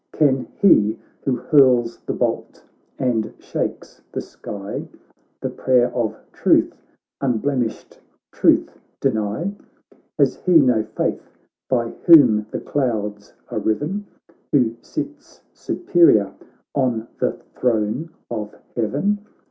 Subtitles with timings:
[0.13, 2.63] Can he who hurls the bolt
[2.97, 4.87] and shakes the sky
[5.41, 6.73] The prayer of truth,
[7.21, 7.99] unblemished
[8.31, 9.51] truth, deny?
[10.17, 11.29] Has he no faith
[11.69, 14.07] by whom the clouds are riven,
[14.51, 16.33] Who sits superior
[16.73, 19.19] on the throne of heaven?